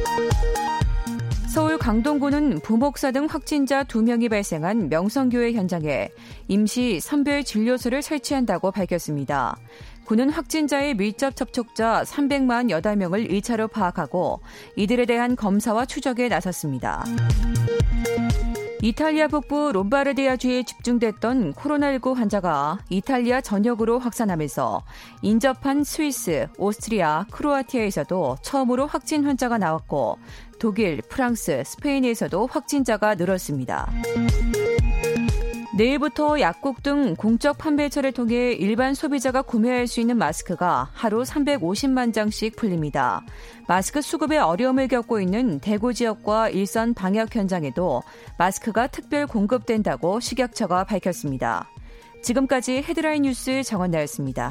[1.51, 6.09] 서울 강동구는 부목사 등 확진자 2명이 발생한 명성교회 현장에
[6.47, 9.57] 임시 선별 진료소를 설치한다고 밝혔습니다.
[10.05, 14.41] 구는 확진자의 밀접 접촉자 300만 8명을 1차로 파악하고
[14.77, 17.05] 이들에 대한 검사와 추적에 나섰습니다.
[18.83, 24.83] 이탈리아 북부 롬바르디아 주에 집중됐던 코로나19 환자가 이탈리아 전역으로 확산하면서
[25.21, 30.19] 인접한 스위스, 오스트리아, 크로아티아에서도 처음으로 확진 환자가 나왔고
[30.59, 33.91] 독일, 프랑스, 스페인에서도 확진자가 늘었습니다.
[35.73, 42.57] 내일부터 약국 등 공적 판매처를 통해 일반 소비자가 구매할 수 있는 마스크가 하루 350만 장씩
[42.57, 43.23] 풀립니다.
[43.69, 48.03] 마스크 수급에 어려움을 겪고 있는 대구 지역과 일선 방역 현장에도
[48.37, 51.69] 마스크가 특별 공급된다고 식약처가 밝혔습니다.
[52.23, 54.51] 지금까지 헤드라인 뉴스 정원나였습니다.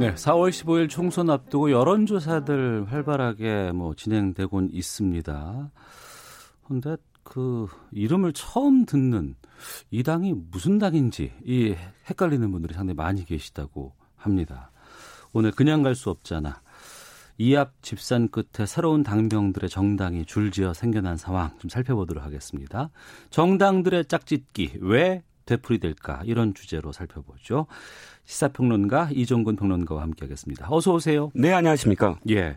[0.00, 5.70] 네, 4월 15일 총선 앞두고 여론조사들 활발하게 뭐 진행되고 있습니다.
[6.64, 9.34] 그런데 그 이름을 처음 듣는
[9.90, 11.76] 이 당이 무슨 당인지 이
[12.08, 14.70] 헷갈리는 분들이 상당히 많이 계시다고 합니다.
[15.34, 16.62] 오늘 그냥 갈 수 없잖아.
[17.36, 22.88] 이합 집산 끝에 새로운 당명들의 정당이 줄지어 생겨난 상황 좀 살펴보도록 하겠습니다.
[23.28, 27.66] 정당들의 짝짓기 왜 되풀이될까 이런 주제로 살펴보죠.
[28.30, 30.68] 시사평론가 이종근 평론가와 함께하겠습니다.
[30.70, 31.32] 어서 오세요.
[31.34, 32.18] 네, 안녕하십니까.
[32.30, 32.54] 예.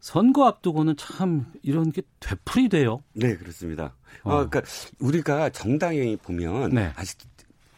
[0.00, 3.02] 선거 앞두고는 참 이런 게 되풀이 돼요.
[3.14, 3.94] 네, 그렇습니다.
[4.24, 4.30] 어.
[4.30, 4.62] 어 그러니까
[4.98, 6.92] 우리가 정당에 보면 네.
[6.96, 7.18] 아직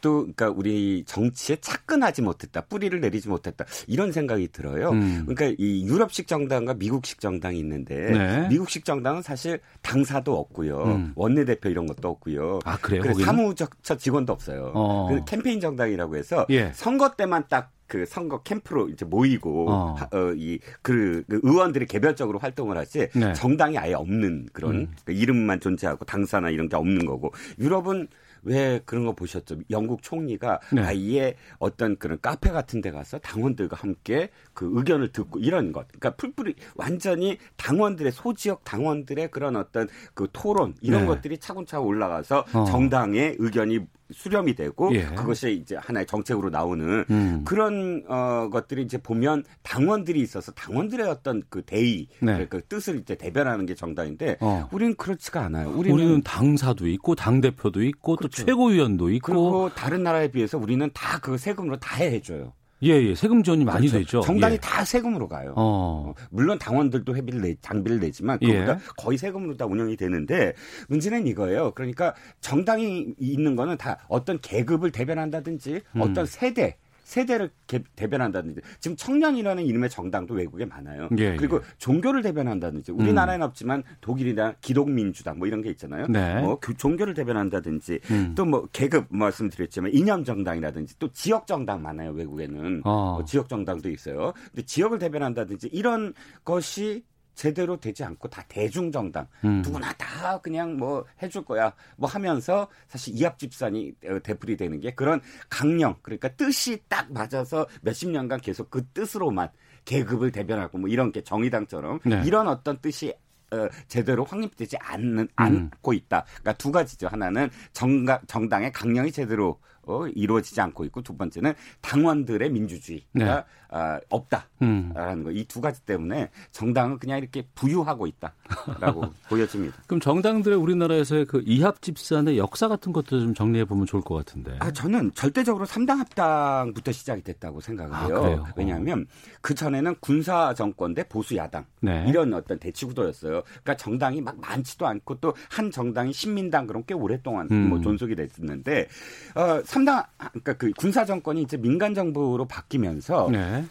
[0.07, 4.90] 아직도 그러니까 우리 정치에 착근하지 못했다, 뿌리를 내리지 못했다 이런 생각이 들어요.
[4.90, 5.27] 음.
[5.27, 8.49] 그러니까 이 유럽식 정당과 미국식 정당이 있는데 네.
[8.49, 11.12] 미국식 정당은 사실 당사도 없고요, 음.
[11.16, 12.61] 원내대표 이런 것도 없고요.
[12.64, 13.03] 아 그래요?
[13.14, 13.66] 사무처
[13.99, 14.71] 직원도 없어요.
[14.75, 15.09] 어.
[15.11, 16.71] 그 캠페인 정당이라고 해서 예.
[16.75, 19.97] 선거 때만 딱그 선거 캠프로 이제 모이고 어.
[20.12, 23.33] 어 이그 그 의원들이 개별적으로 활동을 하지 네.
[23.33, 24.88] 정당이 아예 없는 그런 음.
[25.05, 28.09] 그 이름만 존재하고 당사나 이런 게 없는 거고 유럽은
[28.46, 29.59] 왜 그런 거 보셨죠?
[29.70, 30.80] 영국 총리가 네.
[30.80, 35.88] 아예 어떤 그런 카페 같은 데 가서 당원들과 함께 그 의견을 듣고 이런 것.
[35.88, 41.06] 그러니까 풀뿌리 완전히 당원들의 소지역 당원들의 그런 어떤 그 토론 이런 네.
[41.09, 42.64] 것들이 차근차근 올라가서 어.
[42.64, 43.80] 정당의 의견이
[44.11, 45.05] 수렴이 되고 예.
[45.05, 47.42] 그것이 이제 하나의 정책으로 나오는 음.
[47.45, 52.47] 그런 어 것들이 이제 보면 당원들이 있어서 당원들의 어떤 그 대의 네.
[52.49, 54.69] 그 뜻을 이제 대변하는 게 정당인데 어.
[54.73, 55.71] 우리는 그렇지가 않아요.
[55.71, 58.42] 우리는, 우리는 당사도 있고 당 대표도 있고 그렇죠.
[58.42, 62.53] 또 최고위원도 있고 그리고 다른 나라에 비해서 우리는 다 그 세금으로 다 해줘요.
[62.83, 63.15] 예, 예.
[63.15, 64.05] 세금 지원이 많이 그렇죠.
[64.05, 64.21] 되죠.
[64.21, 64.59] 정당이 예.
[64.59, 65.55] 다 세금으로 가요.
[65.57, 66.07] 어.
[66.09, 66.15] 어.
[66.31, 68.79] 물론 당원들도 회비를 내, 장비를 내지만 그보다 예.
[68.97, 70.53] 거의 세금으로 다 운영이 되는데
[70.89, 71.73] 문제는 이거예요.
[71.75, 76.01] 그러니까 정당이 있는 거는 다 어떤 계급을 대변한다든지 음.
[76.01, 81.09] 어떤 세대 세대를 개, 대변한다든지 지금 청년이라는 이름의 정당도 외국에 많아요.
[81.19, 81.61] 예, 그리고 예.
[81.79, 83.49] 종교를 대변한다든지 우리나라에는 음.
[83.49, 86.09] 없지만 독일이나 기독민주당 뭐 이런 게 있잖아요.
[86.09, 86.40] 네.
[86.40, 88.35] 뭐 종교를 대변한다든지 음.
[88.35, 93.14] 또뭐 계급 말씀드렸지만 이념 정당이라든지 또 지역 정당 많아요 외국에는 어.
[93.14, 94.33] 뭐 지역 정당도 있어요.
[94.51, 96.12] 근데 지역을 대변한다든지 이런
[96.45, 97.05] 것이
[97.37, 99.62] 제대로 되지 않고 다 대중정당 음.
[99.62, 104.92] 누구나 다 그냥 뭐 해줄 거야 뭐 하면서 사실 이합 집산이 어, 되풀이 되는 게
[104.92, 109.51] 그런 강령 그러니까 뜻이 딱 맞아서 몇십 년간 계속 그 뜻으로만
[109.85, 112.22] 계급을 대변하고 뭐 이런 게 정의당처럼 네.
[112.25, 113.14] 이런 어떤 뜻이
[113.53, 115.29] 어, 제대로 확립되지 않는 음.
[115.37, 116.25] 않고 있다.
[116.25, 117.07] 그러니까 두 가지죠.
[117.07, 119.76] 하나는 정가, 정당의 강령이 제대로 어,
[120.14, 123.44] 이루어지지 않고 있고 두 번째는 당원들의 민주주의가 네.
[123.68, 125.25] 어, 없다라는 음.
[125.25, 125.31] 거.
[125.33, 129.77] 이 두 가지 때문에 정당은 그냥 이렇게 부유하고 있다라고 보여집니다.
[129.87, 134.57] 그럼 정당들의 우리나라에서의 그 이합 집산의 역사 같은 것도 좀 정리해 보면 좋을 것 같은데.
[134.59, 138.44] 아 저는 절대적으로 삼당 합당부터 시작이 됐다고 생각을 아, 해요.
[138.46, 139.07] 아, 왜냐하면
[139.40, 142.05] 그 전에는 군사 정권 대 보수 야당 네.
[142.09, 143.42] 이런 어떤 대치 구도였어요.
[143.42, 147.68] 그러니까 정당이 막 많지도 않고 또 한 정당이 신민당 그런 꽤 오랫동안 음.
[147.68, 148.88] 뭐 존속이 됐었는데
[149.35, 153.65] 어, 3당 그러니까 그 군사 정권이 이제 민간 정부로 바뀌면서 네.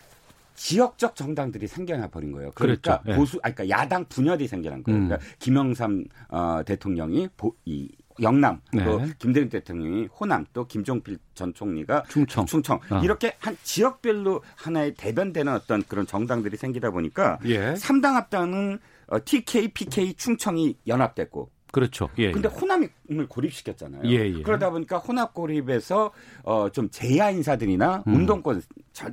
[0.55, 2.51] 지역적 정당들이 생겨나 버린 거예요.
[2.55, 3.19] 그러니까 그렇죠.
[3.19, 4.99] 보수, 아, 그러니까 야당 분열이 생겨난 거예요.
[4.99, 5.07] 음.
[5.07, 7.89] 그러니까 김영삼 어, 대통령이 보, 이
[8.21, 8.85] 영남, 네.
[8.85, 13.01] 또 김대중 대통령이 호남, 또 김종필 전 총리가 충청, 충청 어.
[13.03, 17.73] 이렇게 한 지역별로 하나의 대변되는 어떤 그런 정당들이 생기다 보니까 예.
[17.73, 22.07] 3당 합당은 어, TK, PK, 충청이 연합됐고 그렇죠.
[22.19, 22.57] 예, 근데 예.
[22.57, 24.03] 호남을 고립시켰잖아요.
[24.05, 24.41] 예, 예.
[24.43, 28.15] 그러다 보니까 호남 고립에서 어, 좀 제야 인사들이나 음.
[28.15, 28.61] 운동권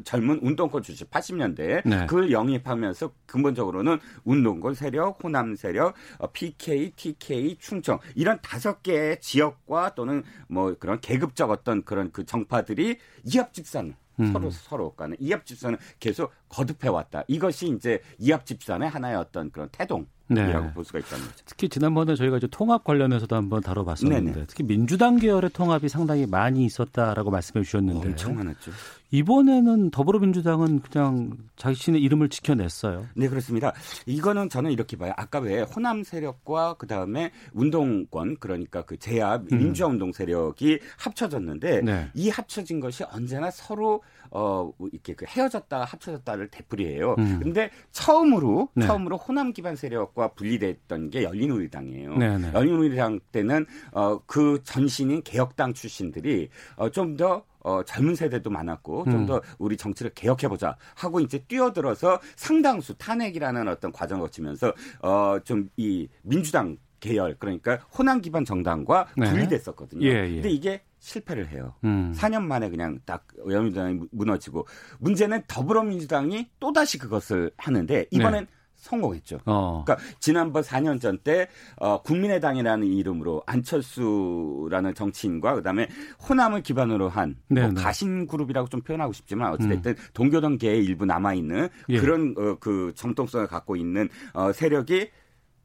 [0.04, 2.06] 젊은 운동권 주식 80년대에 네.
[2.06, 9.96] 그걸 영입하면서 근본적으로는 운동권 세력, 호남 세력, 어, PK, TK, 충청 이런 다섯 개의 지역과
[9.96, 14.32] 또는 뭐 그런 계급적 어떤 그런 그 정파들이 이합집산 음.
[14.32, 17.24] 서로 서로 간에 이합집산을 계속 거듭해 왔다.
[17.26, 20.06] 이것이 이제 이합집산의 하나의 어떤 그런 태동.
[20.34, 20.72] 네.
[20.74, 21.36] 볼 수가 있다는 거죠.
[21.46, 24.46] 특히 지난번에 저희가 이제 통합 관련해서도 한번 다뤄봤었는데 네네.
[24.48, 28.70] 특히 민주당 계열의 통합이 상당히 많이 있었다라고 말씀해 주셨는데 엄청 많았죠.
[29.12, 33.06] 이번에는 더불어민주당은 그냥 자신의 이름을 지켜냈어요.
[33.14, 33.72] 네, 그렇습니다.
[34.06, 35.12] 이거는 저는 이렇게 봐요.
[35.16, 39.46] 아까 왜 호남 세력과 그 다음에 운동권 그러니까 그 제야 음.
[39.58, 42.10] 민주화 운동 세력이 합쳐졌는데 네.
[42.14, 47.16] 이 합쳐진 것이 언제나 서로 어 이렇게 그 헤어졌다 합쳐졌다를 되풀이해요.
[47.18, 47.40] 음.
[47.42, 48.86] 근데 처음으로 네.
[48.86, 52.16] 처음으로 호남 기반 세력과 분리됐던 게 열린우리당이에요.
[52.16, 52.50] 네, 네.
[52.54, 59.40] 열린우리당 때는 어 그 전신인 개혁당 출신들이 어 좀더 어, 젊은 세대도 많았고 좀더 음.
[59.58, 66.76] 우리 정치를 개혁해보자 하고 이제 뛰어들어서 상당수 탄핵이라는 어떤 과정을 거치면서 어, 좀 이 민주당
[67.00, 69.28] 계열 그러니까 호남 기반 정당과 네.
[69.28, 70.06] 분리됐었거든요.
[70.06, 70.34] 예, 예.
[70.34, 71.74] 근데 이게 실패를 해요.
[71.82, 72.12] 음.
[72.16, 74.66] 4년 만에 그냥 딱 열린민주당이 무너지고
[75.00, 78.50] 문제는 더불어민주당이 또 다시 그것을 하는데 이번엔 네.
[78.82, 79.38] 성공했죠.
[79.46, 79.84] 어.
[79.86, 85.88] 그러니까 지난번 4년 전 때 어, 국민의당이라는 이름으로 안철수라는 정치인과 그다음에
[86.28, 89.96] 호남을 기반으로 한 뭐 가신 그룹이라고 좀 표현하고 싶지만 어찌됐든 음.
[90.14, 91.98] 동교동계의 일부 남아 있는 예.
[92.00, 95.10] 그런 어, 그 정통성을 갖고 있는 어, 세력이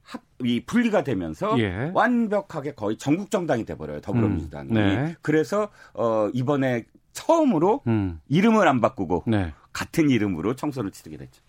[0.04, 1.92] 합, 이 분리가 되면서 예.
[1.94, 4.70] 완벽하게 거의 전국 정당이 돼버려요 더불어민주당이.
[4.70, 4.74] 음.
[4.74, 5.16] 네.
[5.22, 8.20] 그래서 어, 이번에 처음으로 음.
[8.28, 9.54] 이름을 안 바꾸고 네.
[9.74, 11.42] 같은 이름으로 청소를 치르게 됐죠.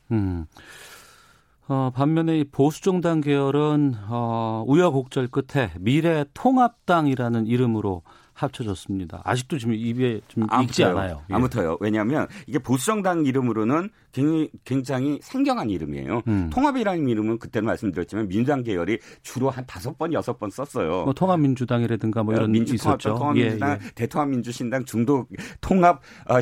[1.68, 1.72] 음.
[1.72, 8.02] 어, 반면에 이 보수정당 계열은 어, 우여곡절 끝에 미래 통합당이라는 이름으로
[8.38, 9.22] 합쳐졌습니다.
[9.24, 11.22] 아직도 지금 입에 좀 익지 않아요.
[11.28, 11.34] 예.
[11.34, 11.76] 아무터요.
[11.80, 16.22] 왜냐하면 이게 보수정당 이름으로는 굉장히, 굉장히 생경한 이름이에요.
[16.28, 16.48] 음.
[16.52, 21.04] 통합이라는 이름은 그때 말씀드렸지만 민주당 계열이 주로 한 다섯 번 여섯 번 썼어요.
[21.04, 23.90] 뭐 통합민주당이라든가 뭐 이런 민주통합, 통합민주당, 예, 예.
[23.96, 25.26] 대통합민주신당, 중도
[25.60, 26.40] 통합 어,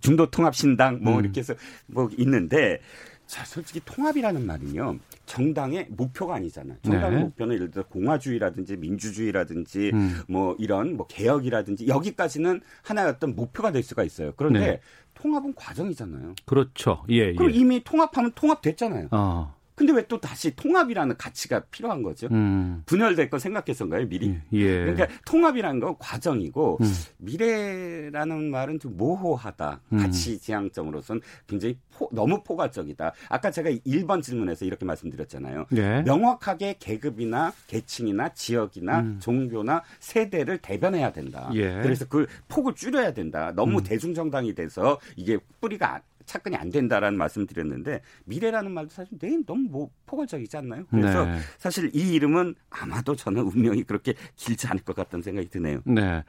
[0.00, 1.20] 중도 통합신당 뭐 음.
[1.20, 1.54] 이렇게 해서
[1.86, 3.09] 뭐 있는데 자,
[3.44, 4.98] 솔직히 통합이라는 말은요.
[5.26, 6.78] 정당의 목표가 아니잖아요.
[6.82, 7.24] 정당의 네.
[7.24, 10.20] 목표는 예를 들어 공화주의라든지 민주주의라든지 음.
[10.28, 14.32] 뭐 이런 뭐 개혁이라든지 여기까지는 하나의 어떤 목표가 될 수가 있어요.
[14.36, 14.80] 그런데 네.
[15.14, 16.34] 통합은 과정이잖아요.
[16.46, 17.04] 그렇죠.
[17.10, 17.34] 예.
[17.34, 17.54] 그럼 예.
[17.54, 19.08] 이미 통합하면 통합됐잖아요.
[19.12, 19.54] 어.
[19.80, 22.26] 근데 왜 또 다시 통합이라는 가치가 필요한 거죠?
[22.32, 22.82] 음.
[22.84, 24.28] 분열될 거 생각해서인가요, 미리?
[24.30, 24.80] 음, 예.
[24.80, 26.94] 그러니까 통합이라는 건 과정이고 음.
[27.18, 29.80] 미래라는 말은 좀 모호하다.
[29.92, 29.98] 음.
[29.98, 33.12] 가치 지향점으로서는 굉장히 포, 너무 포괄적이다.
[33.28, 35.66] 아까 제가 1번 질문에서 이렇게 말씀드렸잖아요.
[35.76, 36.02] 예.
[36.02, 39.18] 명확하게 계급이나 계층이나 지역이나 음.
[39.22, 41.50] 종교나 세대를 대변해야 된다.
[41.54, 41.80] 예.
[41.82, 43.52] 그래서 그 폭을 줄여야 된다.
[43.54, 43.84] 너무 음.
[43.84, 49.90] 대중정당이 돼서 이게 뿌리가 착근이 안 된다라는 말씀 드렸는데 미래라는 말도 사실 네, 너무 뭐
[50.06, 50.84] 포괄적이지 않나요?
[50.88, 51.38] 그래서 네.
[51.58, 55.80] 사실 이 이름은 아마도 저는 운명이 그렇게 길지 않을 것 같다는 생각이 드네요.
[55.84, 56.22] 네.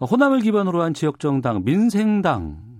[0.00, 2.77] 호남을 기반으로 한 지역 정당 민생당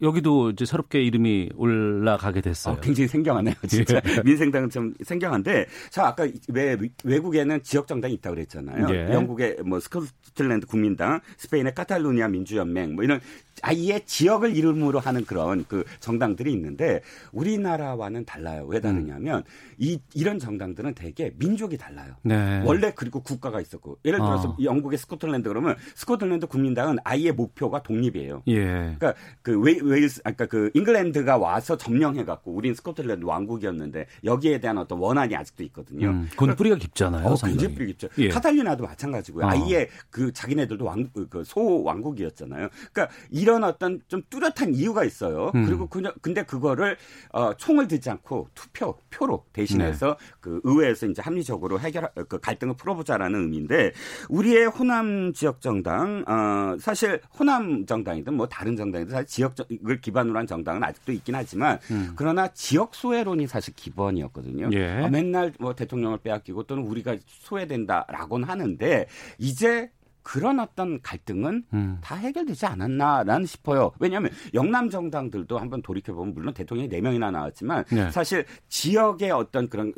[0.00, 2.74] 여기도 이제 새롭게 이름이 올라가게 됐어요.
[2.74, 4.00] 어, 굉장히 생경하네요, 진짜.
[4.06, 4.22] 예.
[4.22, 8.86] 민생당은 좀 생경한데, 자 아까 왜 외국에는 지역 정당이 있다고 그랬잖아요.
[8.90, 9.12] 예.
[9.12, 13.20] 영국의 뭐 스코틀랜드 국민당, 스페인의 카탈루니아 민주연맹, 뭐 이런
[13.62, 17.00] 아예 지역을 이름으로 하는 그런 그 정당들이 있는데
[17.32, 18.66] 우리나라와는 달라요.
[18.68, 19.42] 왜 다르냐면 음.
[19.78, 22.14] 이 이런 정당들은 대개 민족이 달라요.
[22.22, 22.62] 네.
[22.64, 24.56] 원래 그리고 국가가 있었고 예를 들어서 어.
[24.62, 28.42] 영국의 스코틀랜드 그러면 스코틀랜드 국민당은 아예 목표가 독립이에요.
[28.48, 28.64] 예.
[28.64, 34.78] 그러니까 그 웨, 웨일스 아까 그 잉글랜드가 와서 점령해 갖고 우린 스코틀랜드 왕국이었는데 여기에 대한
[34.78, 36.08] 어떤 원한이 아직도 있거든요.
[36.10, 37.26] 음, 그건 뿌리가 깊잖아요.
[37.26, 38.08] 어, 굉장히 뿌리 깊죠.
[38.18, 38.28] 예.
[38.28, 39.46] 카탈리나도 마찬가지고요.
[39.46, 39.48] 어.
[39.50, 42.68] 아예 그 자기네들도 왕 그 소 왕국이었잖아요.
[42.92, 45.50] 그러니까 이 이런 어떤 좀 뚜렷한 이유가 있어요.
[45.54, 45.64] 음.
[45.64, 46.98] 그리고 그냥 근데 그거를
[47.32, 50.34] 어, 총을 들지 않고 투표 표로 대신해서 네.
[50.40, 53.92] 그 의회에서 이제 합리적으로 해결 그 갈등을 풀어보자라는 의미인데
[54.28, 59.54] 우리의 호남 지역 정당 어, 사실 호남 정당이든 뭐 다른 정당이든 사실 지역
[59.86, 62.12] 을 기반으로 한 정당은 아직도 있긴 하지만 음.
[62.16, 64.70] 그러나 지역 소외론이 사실 기본이었거든요.
[64.72, 65.02] 예.
[65.02, 69.06] 어, 맨날 뭐 대통령을 빼앗기고 또는 우리가 소외된다라고는 하는데
[69.38, 69.90] 이제
[70.28, 71.98] 그런 어떤 갈등은 음.
[72.02, 73.92] 다 해결되지 않았나라는 싶어요.
[73.98, 78.10] 왜냐하면 영남 정당들도 한번 돌이켜 보면 물론 대통령이 네 명이나 나왔지만 네.
[78.10, 79.94] 사실 지역의 어떤 그런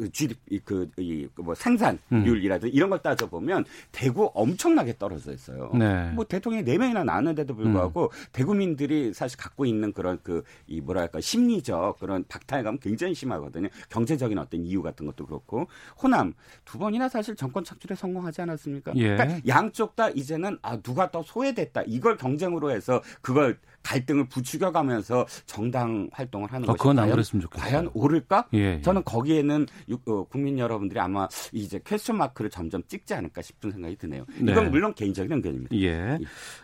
[1.34, 2.76] 그뭐 생산률이라든지 음.
[2.76, 5.72] 이런 걸 따져 보면 대구 엄청나게 떨어져 있어요.
[5.74, 6.10] 네.
[6.12, 8.08] 뭐 대통령이 네 명이나 나왔는데도 불구하고 음.
[8.32, 13.68] 대구민들이 사실 갖고 있는 그런 그 이 뭐랄까 심리적 그런 박탈감 굉장히 심하거든요.
[13.88, 15.66] 경제적인 어떤 이유 같은 것도 그렇고
[16.00, 16.32] 호남
[16.64, 18.92] 두 번이나 사실 정권 착출에 성공하지 않았습니까?
[18.96, 19.16] 예.
[19.16, 26.09] 그러니까 양쪽 다 이제는 아 누가 더 소외됐다 이걸 경쟁으로 해서 그걸 갈등을 부추겨가면서 정당
[26.12, 28.46] 활동을 하는 어, 것이 과연, 과연 옳을까?
[28.54, 28.80] 예, 예.
[28.83, 33.96] 저는 거기에는 유, 어, 국민 여러분들이 아마 이제 퀘스천 마크를 점점 찍지 않을까 싶은 생각이
[33.96, 34.26] 드네요.
[34.38, 34.52] 네.
[34.52, 35.76] 이건 물론 개인적인 의견입니다.
[35.76, 35.87] 예.
[35.87, 36.18] 예.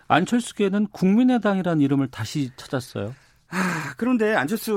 [0.09, 3.15] 안철수계는 국민의당이라는 이름을 다시 찾았어요.
[3.49, 4.73] 아, 그런데 안철수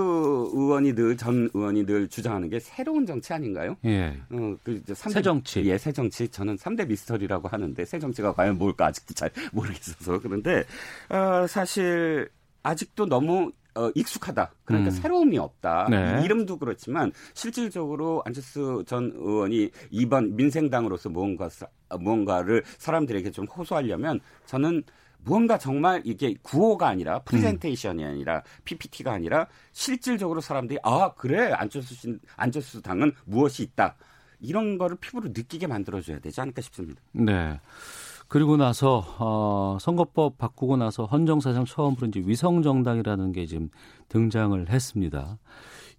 [0.54, 3.76] 의원이 늘, 전 의원이 늘 주장하는 게 새로운 정치 아닌가요?
[3.86, 4.18] 예.
[4.30, 5.66] 어, 그, 3대, 새 정치.
[5.66, 6.28] 예, 새 정치.
[6.28, 10.20] 저는 3대 미스터리라고 하는데, 새 정치가 과연 뭘까 아직도 잘 모르겠어서.
[10.20, 10.64] 그런데,
[11.10, 12.30] 어, 사실,
[12.62, 14.52] 아직도 너무 어, 익숙하다.
[14.66, 14.92] 그러니까 음.
[14.92, 15.88] 새로움이 없다.
[15.90, 16.22] 네.
[16.26, 21.50] 이름도 그렇지만 실질적으로 안철수 전 의원이 이번 민생당으로서 무언가
[22.00, 24.84] 무언가를 사람들에게 좀 호소하려면 저는
[25.24, 32.20] 무언가 정말 이게 구호가 아니라 프레젠테이션이 아니라 PPT가 아니라 실질적으로 사람들이 아 그래 안철수 신
[32.36, 33.96] 안철수 당은 무엇이 있다
[34.40, 37.02] 이런 거를 피부로 느끼게 만들어줘야 되지 않을까 싶습니다.
[37.12, 37.60] 네.
[38.28, 43.70] 그리고 나서 어, 선거법 바꾸고 나서 헌정사상 처음으로 이제 위성정당이라는 게 지금
[44.08, 45.40] 등장을 했습니다.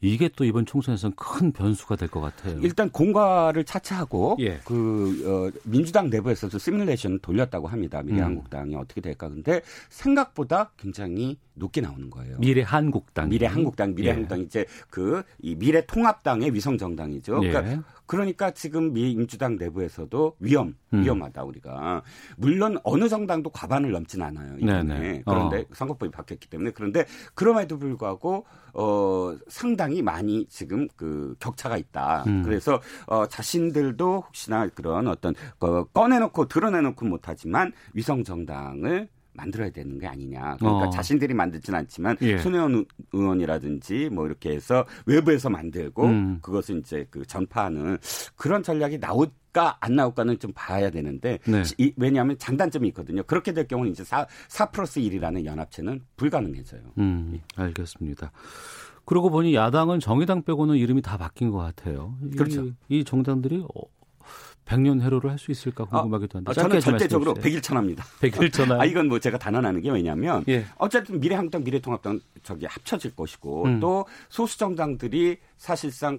[0.03, 2.59] 이게 또 이번 총선에서는 큰 변수가 될 것 같아요.
[2.63, 4.59] 일단 공과를 차치하고 예.
[4.65, 8.03] 그 어, 민주당 내부에서도 시뮬레이션 돌렸다고 합니다.
[8.03, 8.81] 미래한국당이 음.
[8.81, 9.61] 어떻게 될까 근데
[9.91, 12.39] 생각보다 굉장히 높게 나오는 거예요.
[12.39, 13.29] 미래한국당.
[13.29, 14.43] 미래한국당, 미래한국당 예.
[14.45, 17.41] 이제 그 이 미래통합당의 위성 정당이죠.
[17.45, 17.51] 예.
[17.51, 21.03] 그러니까 그러니까 지금 민주당 내부에서도 위험, 음.
[21.05, 22.03] 위험하다 우리가.
[22.37, 24.57] 물론 어느 정당도 과반을 넘진 않아요.
[24.59, 25.23] 이번에.
[25.25, 25.65] 그런데 어.
[25.75, 32.25] 선거법이 바뀌었기 때문에 그런데 그럼에도 불구하고 어 상당히 많이 지금 그 격차가 있다.
[32.27, 32.43] 음.
[32.43, 40.07] 그래서 어 자신들도 혹시나 그런 어떤 어, 꺼내놓고 드러내놓고 못하지만 위성 정당을 만들어야 되는 게
[40.07, 40.57] 아니냐.
[40.59, 40.91] 그러니까 어.
[40.91, 42.39] 자신들이 만들진 않지만 예.
[42.39, 46.39] 손혜원 의원이라든지 뭐 이렇게 해서 외부에서 만들고 음.
[46.43, 47.99] 그것을 이제 그 전파하는
[48.37, 51.63] 그런 전략이 나올까 안 나올까는 좀 봐야 되는데 네.
[51.79, 53.23] 이, 왜냐하면 장단점이 있거든요.
[53.23, 56.83] 그렇게 될 경우는 이제 4, 4 플러스 1이라는 연합체는 불가능해져요.
[56.99, 57.41] 음, 예.
[57.57, 58.33] 알겠습니다.
[59.05, 62.17] 그러고 보니 야당은 정의당 빼고는 이름이 다 바뀐 것 같아요.
[62.37, 62.67] 그렇죠.
[62.67, 63.65] 이, 이 정당들이
[64.71, 66.51] 100년 해로를 할 수 있을까 궁금하기도 한데.
[66.51, 68.05] 아, 저는 절대적으로 백일 천합니다.
[68.21, 68.79] 백일 천하.
[68.81, 70.65] 아, 이건 뭐 제가 단언하는 게 왜냐면 예.
[70.77, 73.81] 어쨌든 미래한국당, 미래통합당 저기 합쳐질 것이고 음.
[73.81, 76.19] 또 소수 정당들이 사실상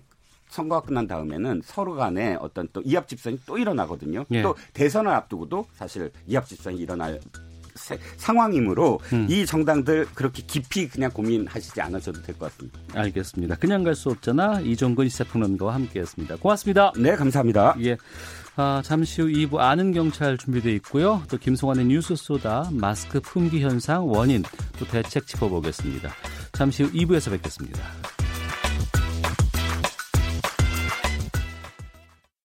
[0.50, 4.26] 선거가 끝난 다음에는 서로 간에 어떤 또 이합 집산이 또 일어나거든요.
[4.32, 4.42] 예.
[4.42, 7.22] 또 대선을 앞두고도 사실 이합 집산이 일어날
[8.18, 9.28] 상황이므로 음.
[9.30, 12.80] 이 정당들 그렇게 깊이 그냥 고민하시지 않으셔도 될 것 같습니다.
[13.00, 13.56] 알겠습니다.
[13.56, 14.60] 그냥 갈 수 없잖아.
[14.60, 16.36] 이종근 시사평론가와 함께했습니다.
[16.38, 16.92] 고맙습니다.
[16.98, 17.76] 네, 감사합니다.
[17.84, 17.98] 예.
[18.58, 21.24] 아, 잠시 후 2부 아는 경찰 준비되어 있고요.
[21.30, 24.44] 또 김성환의 뉴스 소다, 마스크 품귀 현상, 원인,
[24.78, 26.12] 또 대책 짚어보겠습니다.
[26.52, 27.82] 잠시 후 2부에서 뵙겠습니다.